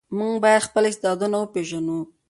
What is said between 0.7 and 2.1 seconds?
استعدادونه وپېژنو.